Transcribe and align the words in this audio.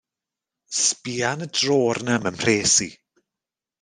Sbïa 0.85 1.29
yn 1.35 1.45
y 1.47 1.49
drôr 1.57 1.97
'na 2.03 2.13
am 2.17 2.27
'y 2.29 2.33
mhres 2.35 2.75
i. 2.87 2.89